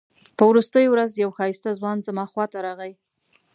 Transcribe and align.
په 0.37 0.43
وروستۍ 0.49 0.85
ورځ 0.89 1.11
یو 1.23 1.29
ښایسته 1.37 1.69
ځوان 1.79 1.97
زما 2.07 2.25
خواته 2.31 2.57
راغی. 2.65 2.93